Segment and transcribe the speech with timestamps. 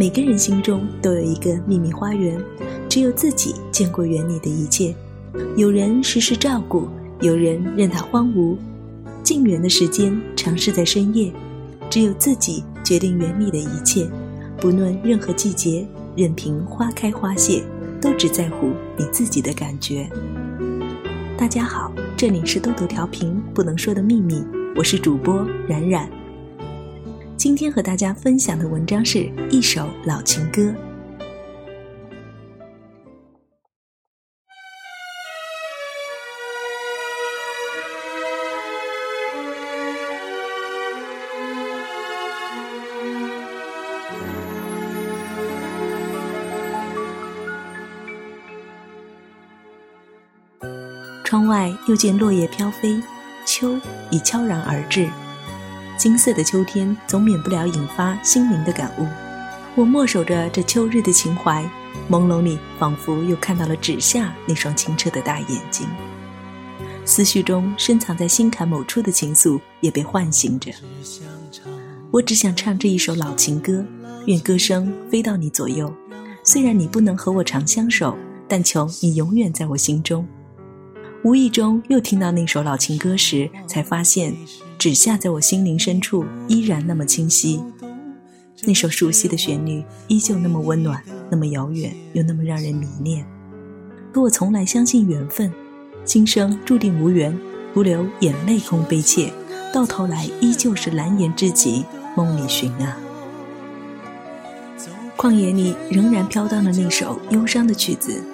[0.00, 2.42] 每个人心中都有一个秘密花园，
[2.88, 4.94] 只有自己见过园里的一切。
[5.58, 6.88] 有人时时照顾，
[7.20, 8.56] 有人任它荒芜。
[9.22, 11.30] 进园的时间常是在深夜，
[11.90, 14.08] 只有自己决定园里的一切，
[14.58, 15.84] 不论任何季节，
[16.16, 17.64] 任凭花开花谢，
[18.00, 20.08] 都只在乎你自己的感觉。
[21.36, 24.40] 大家好，这里是豆豆调频不能说的秘密，
[24.76, 26.08] 我是主播冉冉。
[27.36, 30.72] 今天和大家分享的文章是一首老情歌。
[51.30, 53.00] 窗外又见落叶飘飞，
[53.46, 53.78] 秋
[54.10, 55.08] 已悄然而至。
[55.96, 59.06] 金色的秋天总免不了引发心灵的感悟。
[59.76, 61.64] 我默守着这秋日的情怀，
[62.10, 65.86] 朦胧里仿佛又看到了纸下那双清澈的大眼睛。
[67.04, 70.72] 思绪中深藏在心坎某处的情愫也被唤醒着。
[72.10, 73.84] 我只想唱这一首老情歌，
[74.26, 75.94] 愿歌声飞到你左右。
[76.42, 80.26] 虽然你不能和我长相守，但求你永远在我心中。
[81.22, 84.34] 无意中又听到那首老情歌时，才发现。
[84.78, 87.62] 纸下在我心灵深处依然那么清晰，
[88.62, 93.22] 那首熟悉的旋律依旧那么温暖，那么遥远又那么让人迷恋。
[94.10, 95.52] 可我从来相信缘分，
[96.02, 97.38] 今生注定无缘，
[97.74, 99.30] 徒留眼泪空悲切，
[99.70, 101.84] 到头来依旧是蓝颜知己
[102.16, 102.96] 梦里寻啊。
[105.18, 108.24] 旷野里仍然飘荡着那首忧伤的曲子，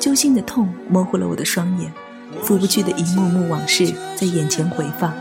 [0.00, 1.92] 揪心的痛模糊了我的双眼，
[2.42, 5.12] 拂不去的一幕幕往事在眼前回放。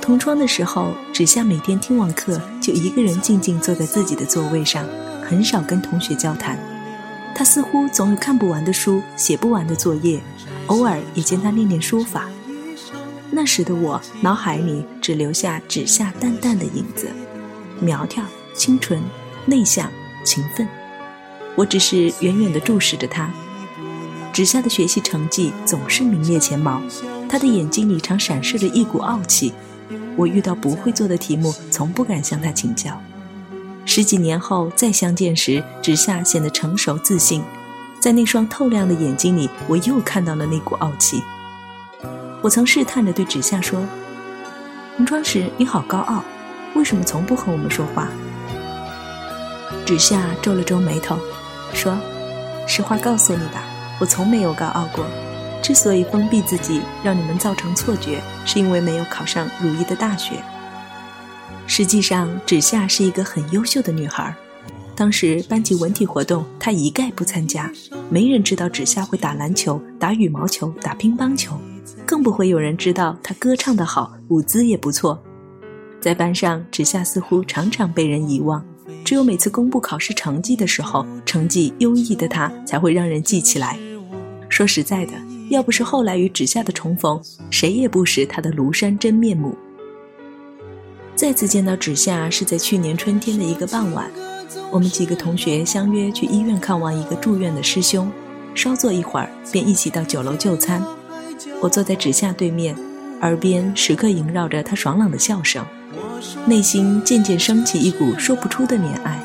[0.00, 4.86] 同窗的时候，纸下每天听完课就一个人静静坐在自己的座位上，
[5.22, 6.58] 很少跟同学交谈。
[7.34, 10.20] 他似乎总有看不完的书、写不完的作业，
[10.68, 12.28] 偶尔也见他练练书法。
[13.30, 17.08] 那时的我，脑海里只留下纸下淡淡的影子，
[17.78, 18.24] 苗条、
[18.54, 19.02] 清纯、
[19.44, 19.90] 内向、
[20.24, 20.66] 勤奋。
[21.54, 23.30] 我只是远远地注视着他。
[24.38, 26.80] 纸下的学习成绩总是名列前茅，
[27.28, 29.52] 他的眼睛里常闪烁着一股傲气。
[30.14, 33.02] 我遇到不会做的题目，从不敢向他请教。
[33.84, 37.42] 十几年后再相见时，纸下显得成熟自信，
[37.98, 41.20] 在那双透亮的眼睛里，我又看到了那股傲气。
[42.40, 43.84] 我曾试探着对纸下说
[44.96, 46.22] ：“同窗时你好高傲，
[46.76, 48.06] 为什么从不和我们说话？”
[49.84, 51.18] 纸下皱了皱眉头，
[51.74, 51.98] 说
[52.68, 53.64] ：“实话告诉你吧，
[54.00, 55.04] 我从没有高傲过。”
[55.60, 60.36] 之所以封闭自己，让你们造成错觉，是因为没有考上如意的大学。
[61.66, 64.34] 实际上，芷夏是一个很优秀的女孩。
[64.94, 67.70] 当时班级文体活动，她一概不参加。
[68.08, 71.60] 没人知道芷夏会打篮球、打羽毛球、打乒乓球，
[72.06, 75.22] 更不会有人知道她歌唱得好，舞姿也不错。
[76.00, 78.64] 在班上，芷夏似乎常常被人遗忘。
[79.04, 83.78] 只有每次公布考试成绩的时候，成绩优异的她才会让人记起来。
[84.58, 85.12] 说实在的。
[85.50, 89.56] 要不是后来与纸下的重逢，谁也不识他的庐山真面目。
[91.14, 94.10] 再次见到纸下是在去年春天的一个傍晚，
[94.72, 98.10] 我们几个同学相约去医院看望一个住院的师兄，
[98.52, 100.84] 稍坐一会儿便一起到酒楼就餐。
[101.60, 102.74] 我坐在纸下对面，
[103.20, 105.64] 耳边时刻萦绕着他爽朗的笑声，
[106.48, 109.20] 内心渐渐升起一股说不出的怜爱。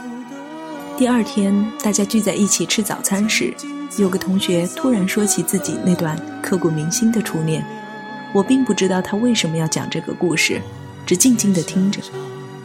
[0.96, 1.52] 第二天，
[1.84, 3.52] 大家聚在一起吃早餐时。
[3.98, 7.64] 有个同学突然说起自己那段刻骨铭心的初恋，
[8.34, 10.59] 我并不知道他为什么要讲这个故事，
[11.06, 12.02] 只静静地听着。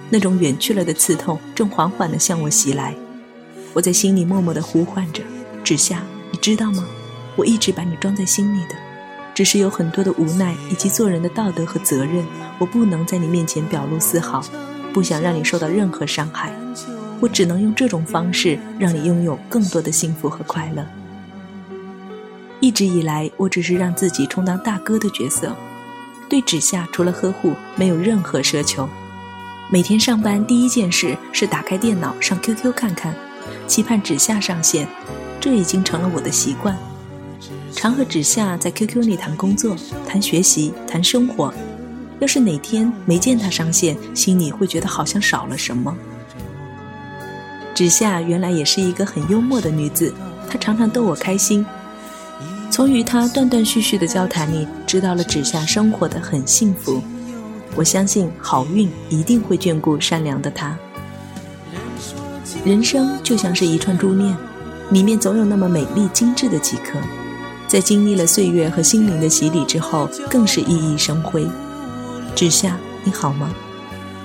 [0.08, 2.94] 那种远去了的刺痛正缓缓地向我袭来，
[3.74, 5.22] 我在心里默默地呼唤着
[5.62, 6.86] ：“芷夏，你知道吗？
[7.36, 8.74] 我一直把你装在心里的，
[9.34, 12.24] 只是有很多的无奈以及做人的道德和责任，
[12.58, 14.42] 我不能在你面前表露丝毫，
[14.94, 16.50] 不想让你受到任何伤害，
[17.20, 20.86] 我只能用这种方式让你拥有更多的幸福和快乐。”
[22.60, 25.54] 一直以来，我只是让自己充当大哥的角色，
[26.28, 28.88] 对芷夏除了呵护，没有任何奢求。
[29.70, 33.14] 每天上班第一件事是打开电脑上 QQ 看看，
[33.66, 34.88] 期盼芷夏上线，
[35.40, 36.76] 这已经成了我的习惯。
[37.72, 39.76] 常和芷夏在 QQ 里谈工作、
[40.06, 41.54] 谈学习、谈生活。
[42.18, 45.96] 要是哪天没见她上线，心里会觉得好像少了什么。
[47.72, 50.12] 芷夏原来也是一个很幽默的女子，
[50.50, 51.64] 她常常逗我开心。
[52.78, 57.02] 从与他断断续续的交谈里，知道了芷夏生活的很幸福。
[57.74, 60.78] 我相信好运一定会眷顾善良的她。
[62.64, 64.36] 人生就像是一串珠链，
[64.92, 67.00] 里面总有那么美丽精致的几颗，
[67.66, 71.44] 在经历了岁月和心灵的洗礼之后，更是熠熠生辉。
[72.36, 73.52] 芷夏，你好吗？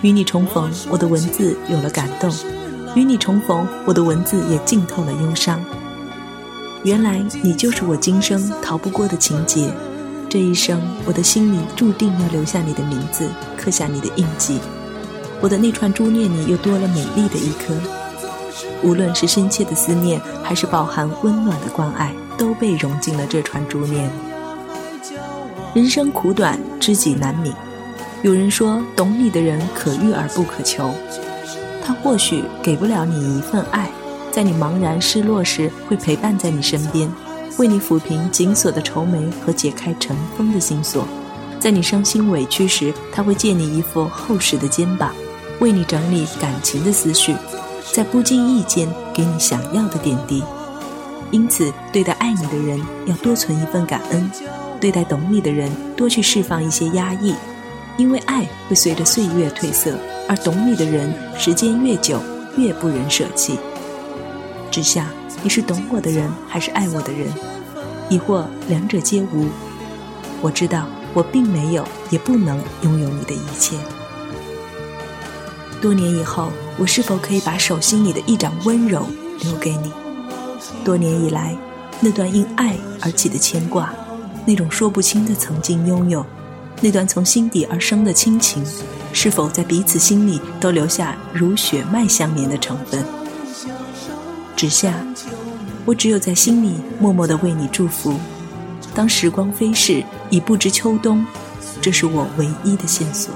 [0.03, 2.29] 与你重逢，我的文字有了感动；
[2.95, 5.59] 与你重逢，我的文字也浸透了忧伤。
[6.83, 9.71] 原来你就是我今生逃不过的情节，
[10.29, 14.59] 这一生我的心里注定要留下你的名字，刻下你的印记。
[15.39, 17.73] 我的那串珠链里又多了美丽的一颗，
[18.83, 24.09] 无论是深切的思念，还是饱含温暖的关爱，都被融进了这串珠链。
[25.73, 27.53] 人生苦短，知己难觅。
[28.23, 30.93] 有人说，懂你的人可遇而不可求。
[31.81, 33.89] 他或许给不了你一份爱，
[34.33, 37.07] 在你茫然失落时，会陪伴在你身边，
[37.59, 41.07] 为你抚平紧锁的愁眉和解开尘封的心锁。
[41.59, 45.13] 在你伤心委屈时，他会借你一副厚实的肩膀，
[45.59, 47.35] 为你整理感情的思绪，
[47.93, 50.43] 在不经意间给你想要的点滴。
[51.29, 54.31] 因此，对待爱你的人要多存一份感恩，
[54.81, 57.35] 对待懂你的人多去释放一些压抑。
[57.97, 59.95] 因为爱会随着岁月褪色，
[60.27, 62.19] 而懂你的人，时间越久
[62.57, 63.59] 越不忍舍弃。
[64.73, 65.05] 之下，
[65.43, 67.31] 你是懂我的人，还是爱我的人？
[68.09, 69.47] 亦或两者皆无？
[70.41, 73.77] 我知道，我并没有，也不能拥有你的一切。
[75.79, 76.49] 多年以后，
[76.79, 79.05] 我是否可以把手心里的一掌温柔
[79.41, 79.93] 留给你？
[80.83, 81.55] 多年以来，
[81.99, 83.93] 那段因爱而起的牵挂，
[84.43, 86.25] 那种说不清的曾经拥有。
[86.81, 88.65] 那段从心底而生的亲情，
[89.11, 93.05] 是否在彼此心里都留下如血脉相连的成分？
[94.63, 94.93] 芷夏，
[95.83, 98.17] 我只有在心里默默的为你祝福。
[98.95, 101.25] 当时光飞逝，已不知秋冬，
[101.81, 103.33] 这是我唯一的线索。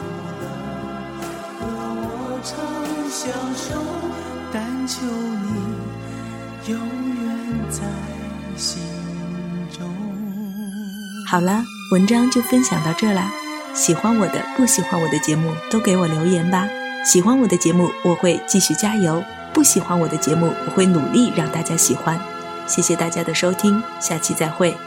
[11.30, 11.62] 好了。
[11.92, 13.32] 文章就分享到这啦，
[13.74, 16.68] 喜欢我的不喜欢我的节目都给我留言吧。
[17.06, 19.22] 喜欢我的节目，我会继续加油；
[19.58, 22.22] 不喜欢我的节目，我会努力让大家喜欢。
[22.68, 24.78] 谢谢大家的收听，下期再会。